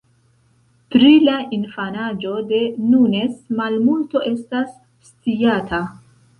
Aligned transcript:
Pri 0.95 1.09
la 1.25 1.35
infanaĝo 1.57 2.33
de 2.53 2.63
Nunes 2.95 3.37
malmulto 3.61 4.27
estas 4.33 4.75
sciata. 5.13 5.87